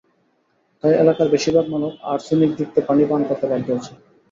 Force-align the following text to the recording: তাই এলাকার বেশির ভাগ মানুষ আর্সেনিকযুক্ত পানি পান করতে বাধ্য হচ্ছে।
তাই 0.83 0.99
এলাকার 1.03 1.27
বেশির 1.33 1.53
ভাগ 1.57 1.65
মানুষ 1.67 1.93
আর্সেনিকযুক্ত 2.11 2.75
পানি 2.87 3.03
পান 3.09 3.21
করতে 3.29 3.45
বাধ্য 3.51 3.67
হচ্ছে। 3.73 3.91